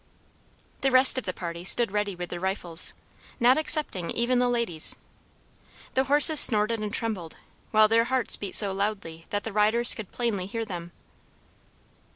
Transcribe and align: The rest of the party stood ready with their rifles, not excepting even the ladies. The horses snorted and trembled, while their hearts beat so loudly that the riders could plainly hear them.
The 0.81 0.89
rest 0.89 1.19
of 1.19 1.25
the 1.25 1.31
party 1.33 1.63
stood 1.63 1.91
ready 1.91 2.15
with 2.15 2.31
their 2.31 2.39
rifles, 2.39 2.93
not 3.39 3.55
excepting 3.55 4.09
even 4.09 4.39
the 4.39 4.49
ladies. 4.49 4.95
The 5.93 6.05
horses 6.05 6.39
snorted 6.39 6.79
and 6.79 6.91
trembled, 6.91 7.37
while 7.69 7.87
their 7.87 8.05
hearts 8.05 8.35
beat 8.35 8.55
so 8.55 8.71
loudly 8.71 9.27
that 9.29 9.43
the 9.43 9.53
riders 9.53 9.93
could 9.93 10.11
plainly 10.11 10.47
hear 10.47 10.65
them. 10.65 10.91